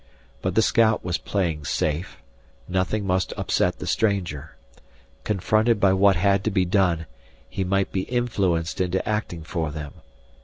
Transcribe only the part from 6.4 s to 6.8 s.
to be